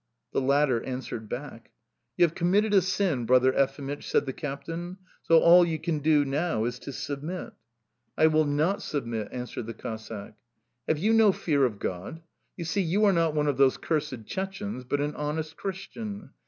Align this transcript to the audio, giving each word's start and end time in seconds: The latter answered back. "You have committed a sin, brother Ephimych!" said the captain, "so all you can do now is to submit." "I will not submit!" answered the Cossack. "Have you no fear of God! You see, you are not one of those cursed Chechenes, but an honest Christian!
The 0.33 0.41
latter 0.41 0.81
answered 0.83 1.29
back. 1.29 1.69
"You 2.17 2.25
have 2.25 2.33
committed 2.33 2.73
a 2.73 2.81
sin, 2.81 3.27
brother 3.27 3.53
Ephimych!" 3.53 4.01
said 4.03 4.25
the 4.25 4.33
captain, 4.33 4.97
"so 5.21 5.39
all 5.39 5.63
you 5.63 5.77
can 5.77 5.99
do 5.99 6.25
now 6.25 6.65
is 6.65 6.79
to 6.79 6.91
submit." 6.91 7.53
"I 8.17 8.25
will 8.25 8.45
not 8.45 8.81
submit!" 8.81 9.27
answered 9.31 9.67
the 9.67 9.75
Cossack. 9.75 10.33
"Have 10.87 10.97
you 10.97 11.13
no 11.13 11.31
fear 11.31 11.65
of 11.65 11.77
God! 11.77 12.23
You 12.57 12.65
see, 12.65 12.81
you 12.81 13.05
are 13.05 13.13
not 13.13 13.35
one 13.35 13.45
of 13.45 13.57
those 13.57 13.77
cursed 13.77 14.25
Chechenes, 14.25 14.85
but 14.85 15.01
an 15.01 15.15
honest 15.15 15.55
Christian! 15.55 16.31